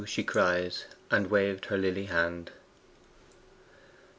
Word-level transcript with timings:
she 0.03 0.23
cries, 0.23 0.85
and 1.11 1.29
waved 1.29 1.65
her 1.65 1.77
lily 1.77 2.05
hand. 2.05 2.49